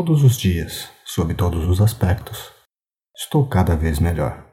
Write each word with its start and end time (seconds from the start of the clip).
Todos 0.00 0.24
os 0.24 0.38
dias, 0.38 0.90
sob 1.04 1.34
todos 1.34 1.68
os 1.68 1.78
aspectos, 1.78 2.54
estou 3.14 3.46
cada 3.46 3.76
vez 3.76 3.98
melhor. 3.98 4.48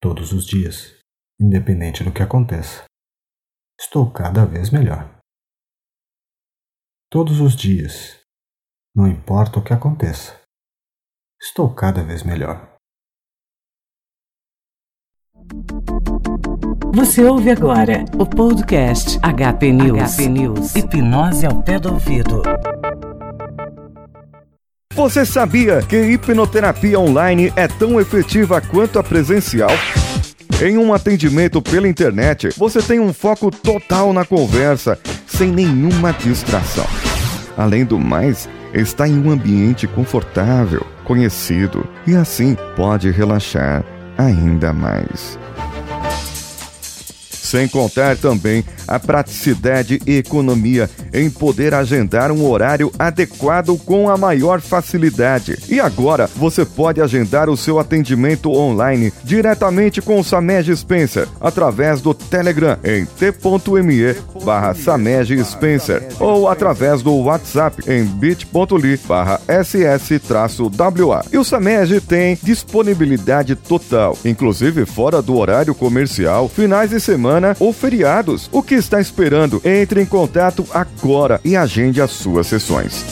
Todos 0.00 0.32
os 0.32 0.46
dias, 0.46 0.94
independente 1.40 2.04
do 2.04 2.12
que 2.12 2.22
aconteça, 2.22 2.84
estou 3.76 4.08
cada 4.12 4.46
vez 4.46 4.70
melhor. 4.70 5.18
Todos 7.10 7.40
os 7.40 7.56
dias, 7.56 8.20
não 8.94 9.08
importa 9.08 9.58
o 9.58 9.64
que 9.64 9.72
aconteça, 9.72 10.40
estou 11.42 11.74
cada 11.74 12.04
vez 12.04 12.22
melhor. 12.22 12.76
Você 16.94 17.24
ouve 17.24 17.50
agora 17.50 18.04
o 18.16 18.24
podcast 18.24 19.18
HP 19.18 19.72
News. 19.72 20.14
HP 20.14 20.28
News. 20.28 20.76
Hipnose 20.76 21.46
ao 21.46 21.60
pé 21.64 21.80
do 21.80 21.94
ouvido. 21.94 22.42
Você 24.98 25.24
sabia 25.24 25.80
que 25.80 25.96
hipnoterapia 25.96 26.98
online 26.98 27.52
é 27.54 27.68
tão 27.68 28.00
efetiva 28.00 28.60
quanto 28.60 28.98
a 28.98 29.02
presencial? 29.04 29.70
Em 30.60 30.76
um 30.76 30.92
atendimento 30.92 31.62
pela 31.62 31.86
internet, 31.86 32.48
você 32.58 32.82
tem 32.82 32.98
um 32.98 33.12
foco 33.12 33.48
total 33.48 34.12
na 34.12 34.24
conversa, 34.24 34.98
sem 35.24 35.52
nenhuma 35.52 36.12
distração. 36.12 36.84
Além 37.56 37.84
do 37.84 37.96
mais, 37.96 38.48
está 38.74 39.06
em 39.06 39.16
um 39.24 39.30
ambiente 39.30 39.86
confortável, 39.86 40.84
conhecido 41.04 41.86
e 42.04 42.16
assim 42.16 42.56
pode 42.74 43.08
relaxar 43.08 43.84
ainda 44.18 44.72
mais. 44.72 45.38
Sem 47.48 47.66
contar 47.66 48.14
também 48.18 48.62
a 48.86 49.00
praticidade 49.00 50.02
e 50.06 50.18
economia 50.18 50.90
em 51.14 51.30
poder 51.30 51.72
agendar 51.72 52.30
um 52.30 52.46
horário 52.46 52.92
adequado 52.98 53.74
com 53.86 54.10
a 54.10 54.18
maior 54.18 54.60
facilidade. 54.60 55.56
E 55.66 55.80
agora 55.80 56.28
você 56.36 56.66
pode 56.66 57.00
agendar 57.00 57.48
o 57.48 57.56
seu 57.56 57.78
atendimento 57.78 58.52
online 58.52 59.10
diretamente 59.24 60.02
com 60.02 60.20
o 60.20 60.24
Samej 60.24 60.76
Spencer 60.76 61.26
através 61.40 62.02
do 62.02 62.12
Telegram 62.12 62.76
em 62.84 63.06
t.me 63.06 64.14
barra 64.44 64.74
Samej 64.74 65.42
Spencer 65.42 66.06
ou 66.20 66.50
através 66.50 67.00
do 67.00 67.14
WhatsApp 67.16 67.82
em 67.90 68.04
bit.ly 68.04 69.00
barra 69.08 69.40
ss-wa. 69.48 71.24
E 71.32 71.38
o 71.38 71.44
Samej 71.44 71.98
tem 72.02 72.38
disponibilidade 72.42 73.56
total, 73.56 74.18
inclusive 74.22 74.84
fora 74.84 75.22
do 75.22 75.34
horário 75.34 75.74
comercial, 75.74 76.46
finais 76.46 76.90
de 76.90 77.00
semana 77.00 77.37
semana 77.38 77.56
ou 77.60 77.72
feriados. 77.72 78.48
O 78.52 78.62
que 78.62 78.74
está 78.74 79.00
esperando? 79.00 79.62
Entre 79.64 80.02
em 80.02 80.06
contato 80.06 80.66
agora 80.72 81.40
e 81.44 81.56
agende 81.56 82.00
as 82.00 82.10
suas 82.10 82.46
sessões. 82.46 83.04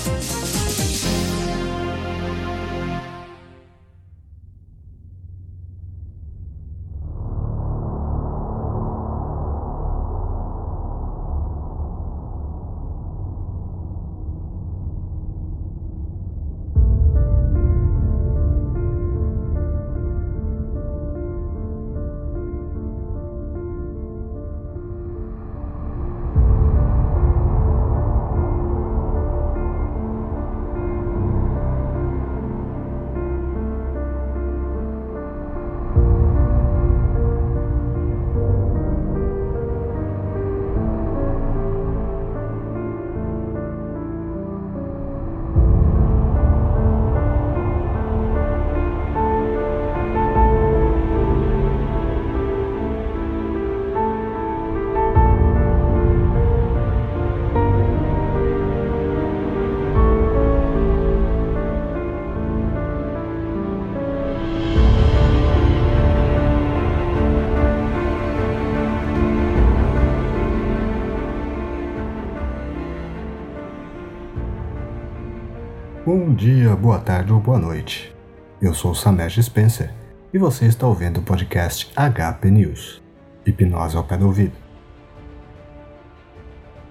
Bom 76.06 76.33
dia, 76.33 76.77
boa 76.77 77.00
tarde 77.00 77.33
ou 77.33 77.41
boa 77.41 77.59
noite. 77.59 78.15
Eu 78.62 78.72
sou 78.72 78.94
Samesh 78.94 79.43
Spencer 79.43 79.93
e 80.33 80.39
você 80.39 80.67
está 80.67 80.87
ouvindo 80.87 81.19
o 81.19 81.22
podcast 81.25 81.91
HP 81.97 82.49
News 82.49 83.03
Hipnose 83.44 83.97
ao 83.97 84.05
pé 84.05 84.17
do 84.17 84.27
ouvido. 84.27 84.53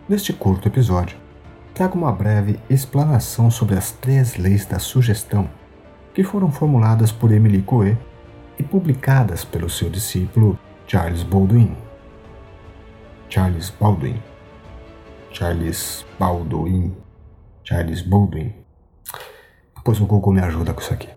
Neste 0.09 0.33
curto 0.33 0.67
episódio, 0.67 1.17
trago 1.73 1.97
uma 1.97 2.11
breve 2.11 2.59
explanação 2.69 3.49
sobre 3.49 3.77
as 3.77 3.93
três 3.93 4.35
leis 4.35 4.65
da 4.65 4.79
sugestão 4.79 5.49
que 6.13 6.21
foram 6.21 6.51
formuladas 6.51 7.09
por 7.09 7.31
Emily 7.31 7.61
Coué 7.61 7.97
e 8.59 8.63
publicadas 8.63 9.45
pelo 9.45 9.69
seu 9.69 9.89
discípulo 9.89 10.59
Charles 10.85 11.23
Baldwin. 11.23 11.73
Charles 13.29 13.69
Baldwin. 13.79 14.21
Charles 15.31 16.05
Baldwin. 16.19 16.93
Charles 17.63 18.01
Baldwin 18.01 18.64
pois 19.85 20.01
o 20.01 20.05
Google 20.05 20.33
me 20.33 20.41
ajuda 20.41 20.73
com 20.73 20.81
isso 20.81 20.91
aqui. 20.91 21.07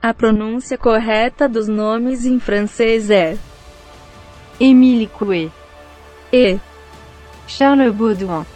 A 0.00 0.14
pronúncia 0.14 0.78
correta 0.78 1.48
dos 1.48 1.66
nomes 1.66 2.24
em 2.24 2.38
francês 2.38 3.10
é 3.10 3.36
Émile 4.60 5.08
Coué 5.08 5.50
e 6.32 6.58
Charles 7.48 7.92
Baudouin. 7.92 8.46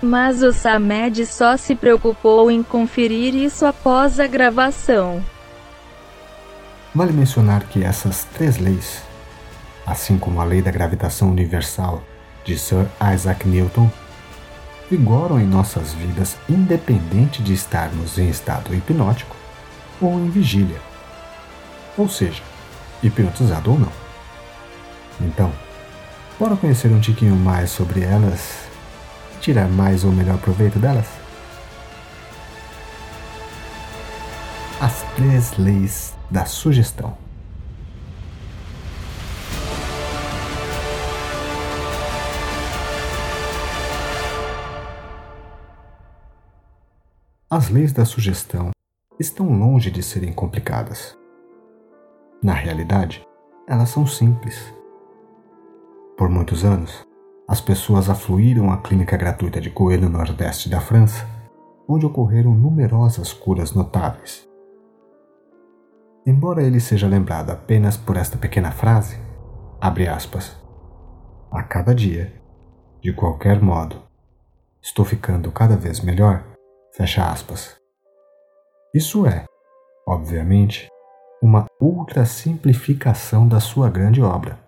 Mas 0.00 0.42
o 0.42 0.52
Samed 0.52 1.26
só 1.26 1.56
se 1.56 1.76
preocupou 1.76 2.50
em 2.50 2.62
conferir 2.62 3.34
isso 3.34 3.66
após 3.66 4.18
a 4.18 4.26
gravação. 4.26 5.22
Vale 6.94 7.12
mencionar 7.12 7.64
que 7.64 7.84
essas 7.84 8.24
três 8.24 8.58
leis, 8.58 9.02
assim 9.86 10.18
como 10.18 10.40
a 10.40 10.44
lei 10.44 10.62
da 10.62 10.70
gravitação 10.70 11.30
universal 11.30 12.02
de 12.44 12.58
Sir 12.58 12.86
Isaac 13.14 13.46
Newton, 13.46 13.90
vigoram 14.92 15.40
em 15.40 15.46
nossas 15.46 15.94
vidas 15.94 16.36
independente 16.46 17.42
de 17.42 17.54
estarmos 17.54 18.18
em 18.18 18.28
estado 18.28 18.74
hipnótico 18.74 19.34
ou 19.98 20.20
em 20.20 20.28
vigília, 20.28 20.78
ou 21.96 22.10
seja, 22.10 22.42
hipnotizado 23.02 23.70
ou 23.70 23.78
não. 23.78 23.92
Então, 25.18 25.50
bora 26.38 26.56
conhecer 26.56 26.88
um 26.88 27.00
tiquinho 27.00 27.34
mais 27.34 27.70
sobre 27.70 28.02
elas 28.02 28.66
e 29.34 29.40
tirar 29.40 29.66
mais 29.66 30.04
ou 30.04 30.12
melhor 30.12 30.36
proveito 30.36 30.78
delas? 30.78 31.06
As 34.78 35.02
três 35.16 35.56
leis 35.56 36.12
da 36.30 36.44
sugestão. 36.44 37.16
As 47.54 47.68
leis 47.68 47.92
da 47.92 48.06
sugestão 48.06 48.70
estão 49.20 49.46
longe 49.52 49.90
de 49.90 50.02
serem 50.02 50.32
complicadas. 50.32 51.14
Na 52.42 52.54
realidade, 52.54 53.22
elas 53.68 53.90
são 53.90 54.06
simples. 54.06 54.74
Por 56.16 56.30
muitos 56.30 56.64
anos, 56.64 57.06
as 57.46 57.60
pessoas 57.60 58.08
afluíram 58.08 58.72
à 58.72 58.78
clínica 58.78 59.18
gratuita 59.18 59.60
de 59.60 59.68
Coelho 59.68 60.08
no 60.08 60.16
nordeste 60.16 60.70
da 60.70 60.80
França, 60.80 61.28
onde 61.86 62.06
ocorreram 62.06 62.54
numerosas 62.54 63.34
curas 63.34 63.74
notáveis. 63.74 64.48
Embora 66.24 66.62
ele 66.62 66.80
seja 66.80 67.06
lembrado 67.06 67.50
apenas 67.50 67.98
por 67.98 68.16
esta 68.16 68.38
pequena 68.38 68.70
frase, 68.70 69.20
abre 69.78 70.08
aspas, 70.08 70.56
a 71.50 71.62
cada 71.62 71.94
dia, 71.94 72.32
de 73.02 73.12
qualquer 73.12 73.60
modo, 73.60 74.02
estou 74.80 75.04
ficando 75.04 75.52
cada 75.52 75.76
vez 75.76 76.00
melhor 76.00 76.50
Fecha 76.94 77.24
aspas. 77.24 77.74
Isso 78.94 79.26
é, 79.26 79.46
obviamente, 80.06 80.90
uma 81.42 81.66
ultra 81.80 82.26
simplificação 82.26 83.48
da 83.48 83.60
sua 83.60 83.88
grande 83.88 84.22
obra. 84.22 84.58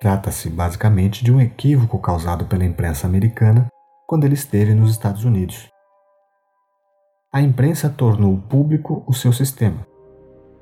Trata-se 0.00 0.48
basicamente 0.48 1.22
de 1.22 1.30
um 1.30 1.38
equívoco 1.38 1.98
causado 1.98 2.46
pela 2.46 2.64
imprensa 2.64 3.06
americana 3.06 3.68
quando 4.06 4.24
ele 4.24 4.32
esteve 4.32 4.74
nos 4.74 4.90
Estados 4.90 5.26
Unidos. 5.26 5.70
A 7.30 7.42
imprensa 7.42 7.90
tornou 7.90 8.38
público 8.38 9.04
o 9.06 9.12
seu 9.12 9.34
sistema, 9.34 9.86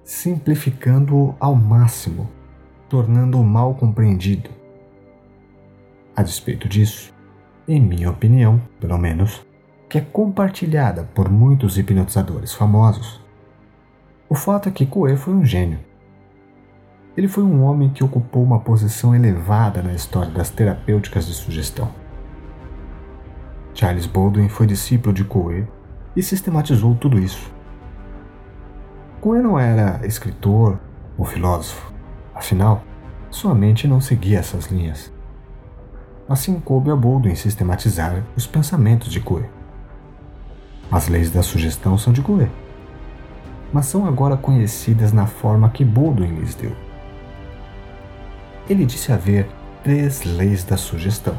simplificando-o 0.02 1.37
ao 1.38 1.55
máximo, 1.55 2.28
tornando-o 2.88 3.44
mal 3.44 3.76
compreendido. 3.76 4.50
A 6.17 6.25
despeito 6.25 6.69
disso, 6.69 7.14
em 7.69 7.81
minha 7.81 8.11
opinião, 8.11 8.61
pelo 8.81 8.99
menos, 8.99 9.49
que 9.90 9.98
é 9.98 10.00
compartilhada 10.00 11.02
por 11.12 11.28
muitos 11.28 11.76
hipnotizadores 11.76 12.54
famosos, 12.54 13.20
o 14.28 14.37
fato 14.37 14.69
é 14.69 14.72
que 14.72 14.87
Coe 14.87 15.16
foi 15.16 15.34
um 15.34 15.44
gênio. 15.44 15.81
Ele 17.16 17.26
foi 17.26 17.42
um 17.42 17.64
homem 17.64 17.90
que 17.90 18.04
ocupou 18.04 18.44
uma 18.44 18.60
posição 18.60 19.16
elevada 19.16 19.82
na 19.82 19.92
história 19.92 20.31
das 20.31 20.48
terapêuticas 20.48 21.26
de 21.26 21.34
sugestão. 21.34 21.90
Charles 23.75 24.06
Baldwin 24.06 24.48
foi 24.48 24.64
discípulo 24.64 25.12
de 25.12 25.25
Coe 25.25 25.66
e 26.14 26.22
sistematizou 26.22 26.94
tudo 26.94 27.19
isso. 27.19 27.52
Coe 29.20 29.43
não 29.43 29.58
era 29.58 30.06
escritor 30.06 30.78
ou 31.19 31.25
filósofo, 31.25 31.93
afinal, 32.32 32.84
sua 33.28 33.56
mente 33.56 33.88
não 33.88 34.00
seguia 34.00 34.38
essas 34.38 34.66
linhas. 34.66 35.12
Assim 36.28 36.60
coube 36.60 36.93
a 36.93 36.96
Baldwin 36.96 37.34
sistematizar 37.34 38.25
os 38.36 38.46
pensamentos 38.46 39.10
de 39.10 39.19
Coe. 39.19 39.58
As 40.90 41.08
leis 41.08 41.31
da 41.31 41.42
sugestão 41.42 41.96
são 41.96 42.12
de 42.12 42.20
Coe, 42.20 42.50
mas 43.72 43.87
são 43.87 44.06
agora 44.06 44.37
conhecidas 44.37 45.12
na 45.12 45.26
forma 45.26 45.70
que 45.70 45.84
Baldwin 45.84 46.34
lhes 46.34 46.54
deu. 46.54 46.72
Ele 48.69 48.84
disse 48.84 49.12
haver 49.12 49.48
três 49.82 50.25
leis 50.25 50.64
da 50.64 50.76
sugestão 50.76 51.37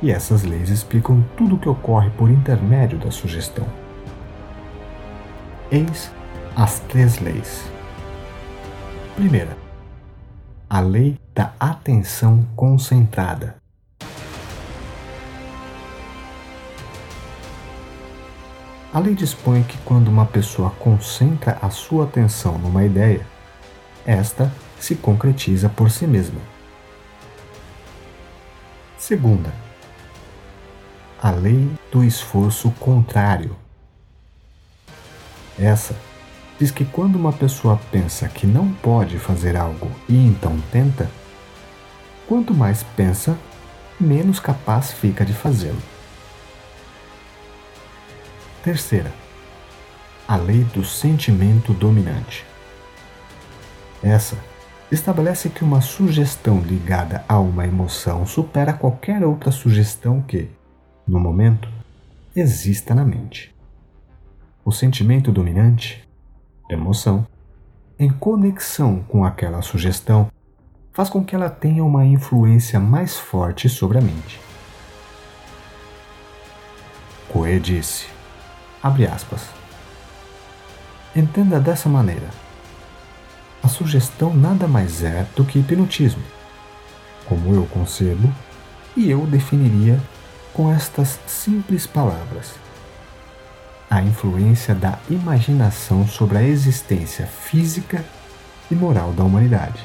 e 0.00 0.10
essas 0.10 0.42
leis 0.44 0.70
explicam 0.70 1.24
tudo 1.36 1.56
o 1.56 1.58
que 1.58 1.68
ocorre 1.68 2.10
por 2.10 2.30
intermédio 2.30 2.98
da 2.98 3.10
sugestão. 3.10 3.66
Eis 5.70 6.10
as 6.56 6.80
três 6.80 7.18
leis. 7.18 7.70
Primeira, 9.14 9.56
a 10.68 10.80
lei 10.80 11.18
da 11.34 11.52
atenção 11.58 12.46
concentrada. 12.54 13.56
A 18.92 18.98
lei 19.00 19.14
dispõe 19.14 19.62
que 19.62 19.76
quando 19.78 20.08
uma 20.08 20.24
pessoa 20.24 20.70
concentra 20.70 21.58
a 21.60 21.68
sua 21.68 22.04
atenção 22.04 22.56
numa 22.56 22.84
ideia, 22.84 23.26
esta 24.06 24.50
se 24.80 24.94
concretiza 24.94 25.68
por 25.68 25.90
si 25.90 26.06
mesma. 26.06 26.40
Segunda, 28.96 29.52
a 31.20 31.30
lei 31.30 31.70
do 31.92 32.02
esforço 32.02 32.70
contrário. 32.80 33.54
Essa 35.58 35.94
diz 36.58 36.70
que 36.70 36.86
quando 36.86 37.16
uma 37.16 37.32
pessoa 37.32 37.78
pensa 37.92 38.26
que 38.26 38.46
não 38.46 38.72
pode 38.72 39.18
fazer 39.18 39.54
algo 39.54 39.90
e 40.08 40.16
então 40.16 40.58
tenta, 40.72 41.10
quanto 42.26 42.54
mais 42.54 42.82
pensa, 42.96 43.36
menos 44.00 44.40
capaz 44.40 44.92
fica 44.92 45.26
de 45.26 45.34
fazê-lo. 45.34 45.97
Terceira, 48.68 49.10
a 50.28 50.36
lei 50.36 50.62
do 50.62 50.84
sentimento 50.84 51.72
dominante. 51.72 52.44
Essa 54.02 54.36
estabelece 54.92 55.48
que 55.48 55.64
uma 55.64 55.80
sugestão 55.80 56.60
ligada 56.60 57.24
a 57.26 57.38
uma 57.38 57.66
emoção 57.66 58.26
supera 58.26 58.74
qualquer 58.74 59.24
outra 59.24 59.50
sugestão 59.50 60.20
que, 60.20 60.50
no 61.06 61.18
momento, 61.18 61.66
exista 62.36 62.94
na 62.94 63.06
mente. 63.06 63.56
O 64.62 64.70
sentimento 64.70 65.32
dominante, 65.32 66.06
emoção, 66.68 67.26
em 67.98 68.10
conexão 68.10 69.02
com 69.08 69.24
aquela 69.24 69.62
sugestão, 69.62 70.30
faz 70.92 71.08
com 71.08 71.24
que 71.24 71.34
ela 71.34 71.48
tenha 71.48 71.82
uma 71.82 72.04
influência 72.04 72.78
mais 72.78 73.16
forte 73.16 73.66
sobre 73.66 73.96
a 73.96 74.02
mente. 74.02 74.38
Coe 77.32 77.58
disse, 77.58 78.17
abre 78.82 79.06
aspas, 79.06 79.58
Entenda 81.16 81.58
dessa 81.58 81.88
maneira. 81.88 82.28
A 83.62 83.66
sugestão 83.66 84.32
nada 84.32 84.68
mais 84.68 85.02
é 85.02 85.26
do 85.34 85.44
que 85.44 85.58
hipnotismo, 85.58 86.22
como 87.26 87.54
eu 87.54 87.66
concebo 87.66 88.32
e 88.96 89.10
eu 89.10 89.26
definiria 89.26 90.00
com 90.52 90.72
estas 90.72 91.18
simples 91.26 91.86
palavras: 91.86 92.54
a 93.90 94.00
influência 94.02 94.74
da 94.74 94.98
imaginação 95.10 96.06
sobre 96.06 96.38
a 96.38 96.42
existência 96.42 97.26
física 97.26 98.04
e 98.70 98.74
moral 98.74 99.12
da 99.12 99.24
humanidade. 99.24 99.82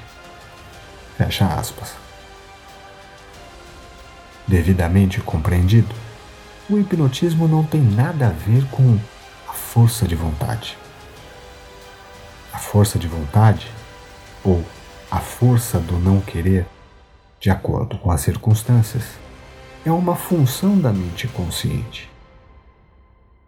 Fecha 1.18 1.48
aspas. 1.48 1.96
Devidamente 4.46 5.22
compreendido, 5.22 5.96
o 6.70 6.78
hipnotismo 6.78 7.48
não 7.48 7.64
tem 7.64 7.82
nada 7.82 8.28
a 8.28 8.32
ver 8.32 8.66
com 8.70 8.98
a 9.50 9.54
força 9.54 10.08
de 10.08 10.16
vontade. 10.16 10.78
A 12.54 12.58
força 12.58 12.98
de 12.98 13.08
vontade, 13.08 13.70
ou 14.44 14.64
a 15.12 15.20
força 15.20 15.80
do 15.80 16.00
não 16.00 16.22
querer, 16.22 16.66
de 17.40 17.50
acordo 17.50 17.98
com 17.98 18.10
as 18.10 18.22
circunstâncias, 18.22 19.04
é 19.86 19.92
uma 19.92 20.16
função 20.16 20.80
da 20.80 20.94
mente 20.94 21.28
consciente, 21.28 22.10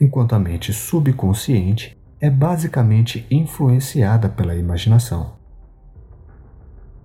enquanto 0.02 0.34
a 0.34 0.40
mente 0.40 0.74
subconsciente 0.74 1.98
é 2.20 2.30
basicamente 2.30 3.26
influenciada 3.32 4.28
pela 4.28 4.56
imaginação. 4.56 5.36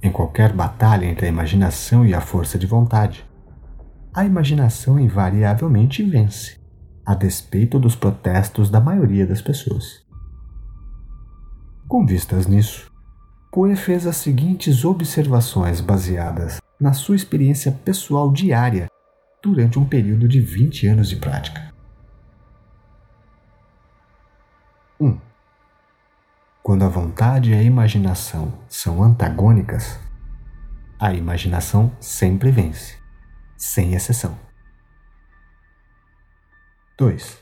Em 0.02 0.10
qualquer 0.10 0.52
batalha 0.52 1.06
entre 1.06 1.26
a 1.26 1.28
imaginação 1.28 2.04
e 2.04 2.14
a 2.14 2.20
força 2.20 2.58
de 2.58 2.66
vontade, 2.66 3.24
a 4.12 4.24
imaginação 4.24 4.98
invariavelmente 4.98 6.02
vence, 6.02 6.58
a 7.06 7.14
despeito 7.14 7.78
dos 7.78 7.94
protestos 7.94 8.68
da 8.68 8.80
maioria 8.80 9.26
das 9.26 9.40
pessoas. 9.40 10.04
Com 11.86 12.04
vistas 12.04 12.46
nisso, 12.46 12.90
Poe 13.52 13.74
fez 13.74 14.06
as 14.06 14.16
seguintes 14.16 14.84
observações 14.84 15.80
baseadas 15.80 16.60
na 16.78 16.92
sua 16.92 17.16
experiência 17.16 17.72
pessoal 17.72 18.32
diária 18.32 18.88
durante 19.42 19.76
um 19.76 19.84
período 19.84 20.28
de 20.28 20.40
20 20.40 20.86
anos 20.86 21.08
de 21.08 21.16
prática. 21.16 21.72
1. 25.00 25.06
Um, 25.06 25.18
quando 26.62 26.85
a 26.85 26.88
vontade 26.88 27.50
e 27.50 27.54
a 27.54 27.62
imaginação 27.62 28.52
são 28.68 29.02
antagônicas, 29.02 29.99
a 30.96 31.12
imaginação 31.12 31.90
sempre 31.99 32.52
vence, 32.52 33.00
sem 33.61 33.95
exceção. 33.95 34.38
2. 36.99 37.38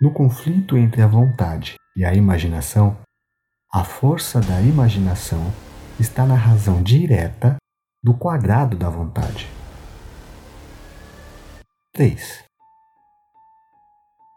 No 0.00 0.12
conflito 0.12 0.78
entre 0.78 1.02
a 1.02 1.06
vontade 1.06 1.74
e 1.96 2.04
a 2.04 2.14
imaginação, 2.14 2.96
a 3.72 3.84
força 3.84 4.40
da 4.40 4.60
imaginação 4.62 5.52
está 5.98 6.24
na 6.24 6.36
razão 6.36 6.82
direta 6.82 7.56
do 8.02 8.14
quadrado 8.14 8.76
da 8.76 8.88
vontade. 8.88 9.48
3. 11.92 12.44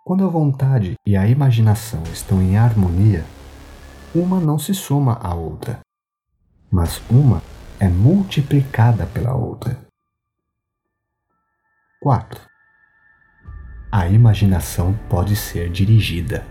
Quando 0.03 0.25
a 0.25 0.27
vontade 0.27 0.95
e 1.07 1.15
a 1.15 1.27
imaginação 1.27 2.03
estão 2.11 2.41
em 2.41 2.57
harmonia, 2.57 3.23
uma 4.13 4.39
não 4.39 4.59
se 4.59 4.73
soma 4.73 5.13
à 5.13 5.33
outra, 5.33 5.79
mas 6.69 7.01
uma 7.09 7.41
é 7.83 7.87
multiplicada 7.89 9.05
pela 9.07 9.35
outra. 9.35 9.77
4. 11.99 12.39
A 13.91 14.07
imaginação 14.07 14.93
pode 15.09 15.35
ser 15.35 15.69
dirigida. 15.69 16.47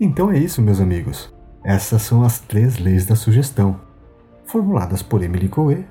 Então 0.00 0.32
é 0.32 0.38
isso, 0.38 0.60
meus 0.60 0.80
amigos. 0.80 1.32
Essas 1.62 2.00
são 2.02 2.22
as 2.22 2.38
três 2.38 2.78
leis 2.78 3.04
da 3.04 3.14
sugestão, 3.14 3.78
formuladas 4.46 5.02
por 5.02 5.22
Emily 5.22 5.46
Coe 5.46 5.84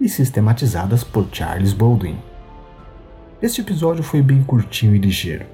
e 0.00 0.08
sistematizadas 0.08 1.02
por 1.02 1.26
Charles 1.32 1.72
Baldwin. 1.72 2.16
Este 3.42 3.60
episódio 3.60 4.04
foi 4.04 4.22
bem 4.22 4.44
curtinho 4.44 4.94
e 4.94 4.98
ligeiro, 4.98 5.44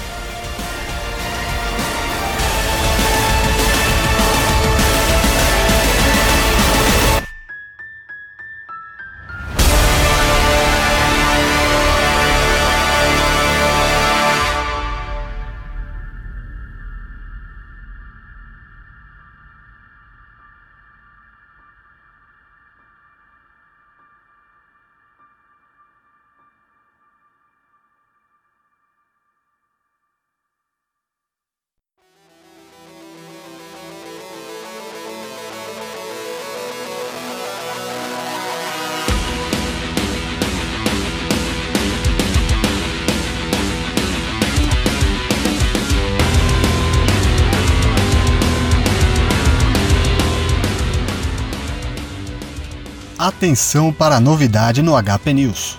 Atenção 53.18 53.92
para 53.92 54.18
a 54.18 54.20
novidade 54.20 54.84
no 54.84 54.94
HP 54.96 55.34
News. 55.34 55.76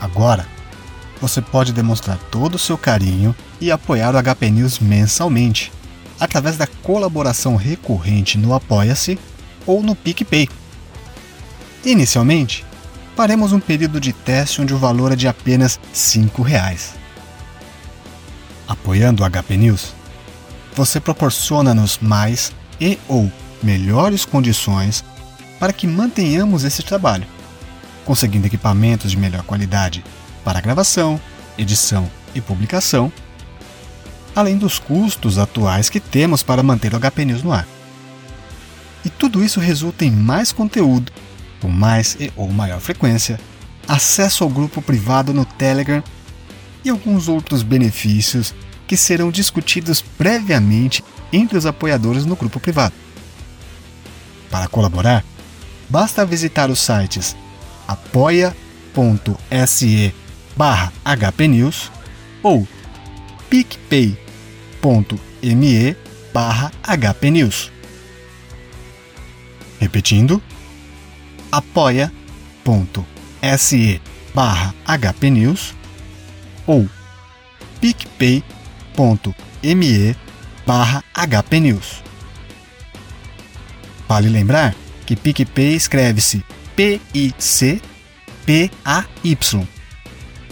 Agora, 0.00 0.44
você 1.20 1.40
pode 1.40 1.72
demonstrar 1.72 2.18
todo 2.28 2.56
o 2.56 2.58
seu 2.58 2.76
carinho 2.76 3.36
e 3.60 3.70
apoiar 3.70 4.16
o 4.16 4.20
HP 4.20 4.50
News 4.50 4.80
mensalmente, 4.80 5.72
através 6.18 6.56
da 6.56 6.66
colaboração 6.66 7.54
recorrente 7.54 8.36
no 8.36 8.52
Apoia-se 8.52 9.16
ou 9.64 9.80
no 9.80 9.94
PicPay. 9.94 10.48
Inicialmente, 11.84 12.66
faremos 13.14 13.52
um 13.52 13.60
período 13.60 14.00
de 14.00 14.12
teste 14.12 14.60
onde 14.60 14.74
o 14.74 14.78
valor 14.78 15.12
é 15.12 15.16
de 15.16 15.28
apenas 15.28 15.78
5 15.92 16.42
reais. 16.42 16.94
Apoiando 18.66 19.22
o 19.22 19.30
HP 19.30 19.56
News, 19.56 19.94
você 20.74 20.98
proporciona-nos 20.98 21.96
mais 21.98 22.52
e 22.80 22.98
ou 23.06 23.30
melhores 23.62 24.24
condições 24.24 25.04
para 25.60 25.74
que 25.74 25.86
mantenhamos 25.86 26.64
esse 26.64 26.82
trabalho, 26.82 27.26
conseguindo 28.06 28.46
equipamentos 28.46 29.10
de 29.10 29.18
melhor 29.18 29.42
qualidade 29.42 30.02
para 30.42 30.60
gravação, 30.60 31.20
edição 31.58 32.10
e 32.34 32.40
publicação, 32.40 33.12
além 34.34 34.56
dos 34.56 34.78
custos 34.78 35.36
atuais 35.36 35.90
que 35.90 36.00
temos 36.00 36.42
para 36.42 36.62
manter 36.62 36.94
o 36.94 36.98
HP 36.98 37.26
News 37.26 37.42
no 37.42 37.52
ar. 37.52 37.68
E 39.04 39.10
tudo 39.10 39.44
isso 39.44 39.60
resulta 39.60 40.04
em 40.04 40.10
mais 40.10 40.50
conteúdo, 40.50 41.12
com 41.60 41.68
mais 41.68 42.16
e 42.18 42.32
ou 42.36 42.48
maior 42.48 42.80
frequência, 42.80 43.38
acesso 43.86 44.44
ao 44.44 44.50
grupo 44.50 44.80
privado 44.80 45.34
no 45.34 45.44
Telegram 45.44 46.02
e 46.82 46.88
alguns 46.88 47.28
outros 47.28 47.62
benefícios 47.62 48.54
que 48.86 48.96
serão 48.96 49.30
discutidos 49.30 50.00
previamente 50.00 51.04
entre 51.32 51.58
os 51.58 51.66
apoiadores 51.66 52.24
no 52.24 52.34
grupo 52.34 52.58
privado. 52.58 52.94
Para 54.50 54.66
colaborar, 54.66 55.24
basta 55.90 56.24
visitar 56.24 56.70
os 56.70 56.78
sites 56.78 57.36
apoia.se 57.86 58.54
barra 60.56 60.92
hpnews 61.04 61.90
ou 62.42 62.66
picpay.me 63.50 64.16
barra 66.32 66.70
hpnews. 66.84 67.70
Repetindo, 69.80 70.40
apoia.se 71.50 72.60
barra 74.34 74.74
hpnews 74.86 75.74
ou 76.66 76.88
picpay.me 77.80 78.44
barra 80.66 81.02
hpnews. 81.16 82.02
Vale 84.06 84.28
lembrar 84.28 84.76
que 85.10 85.16
PicPay 85.16 85.74
escreve-se 85.74 86.44
P-I-C-P-A-Y. 86.76 87.82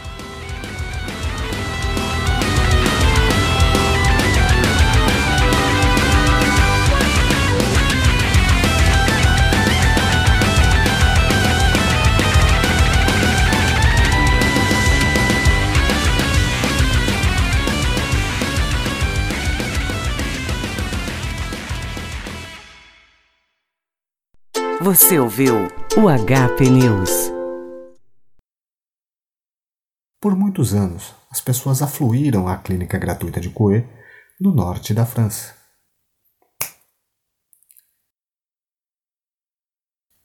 Você 24.90 25.18
ouviu 25.18 25.54
o 25.98 26.08
HP 26.08 26.70
News. 26.70 27.10
Por 30.18 30.34
muitos 30.34 30.72
anos, 30.72 31.14
as 31.30 31.42
pessoas 31.42 31.82
afluíram 31.82 32.48
à 32.48 32.56
clínica 32.56 32.96
gratuita 32.96 33.38
de 33.38 33.50
Coué, 33.50 33.86
no 34.40 34.50
norte 34.50 34.94
da 34.94 35.04
França. 35.04 35.54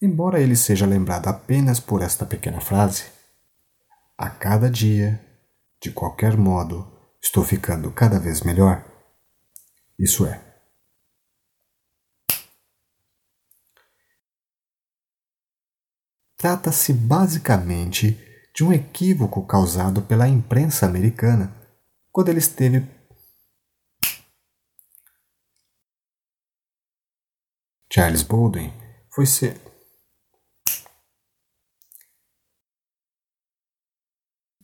Embora 0.02 0.40
ele 0.40 0.56
seja 0.56 0.86
lembrado 0.86 1.28
apenas 1.28 1.82
por 1.82 2.02
esta 2.02 2.26
pequena 2.26 2.62
frase, 2.62 3.04
a 4.18 4.30
cada 4.30 4.70
dia, 4.70 5.22
de 5.82 5.92
qualquer 5.92 6.38
modo, 6.38 6.90
estou 7.22 7.44
ficando 7.44 7.92
cada 7.92 8.18
vez 8.18 8.40
melhor. 8.40 8.82
Isso 10.00 10.26
é, 10.26 10.53
Trata-se 16.44 16.92
basicamente 16.92 18.18
de 18.54 18.66
um 18.66 18.74
equívoco 18.74 19.48
causado 19.48 20.02
pela 20.02 20.28
imprensa 20.28 20.86
americana 20.86 21.56
quando 22.12 22.28
ele 22.28 22.40
esteve 22.40 22.86
Charles 27.90 28.24
Baldwin 28.24 28.74
foi 29.10 29.26
ser 29.26 29.58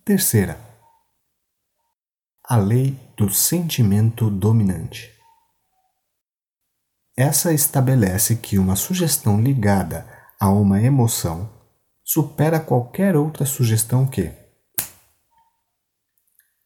Terceira, 0.03 0.59
a 2.43 2.57
lei 2.57 2.91
do 3.15 3.29
sentimento 3.29 4.29
dominante. 4.29 5.17
Essa 7.15 7.53
estabelece 7.53 8.35
que 8.35 8.59
uma 8.59 8.75
sugestão 8.75 9.39
ligada 9.39 10.05
a 10.37 10.49
uma 10.49 10.81
emoção 10.81 11.57
supera 12.11 12.59
qualquer 12.59 13.15
outra 13.15 13.45
sugestão 13.45 14.03
que, 14.03 14.31